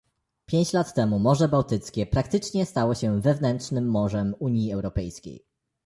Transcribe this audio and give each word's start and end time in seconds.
Pięć 0.45 0.73
lat 0.73 0.93
temu 0.93 1.19
Morze 1.19 1.47
Bałtyckie 1.47 2.05
praktycznie 2.05 2.65
stało 2.65 2.95
się 2.95 3.21
wewnętrznym 3.21 3.87
morzem 3.89 4.35
Unii 4.39 4.73
Europejskiej 4.73 5.45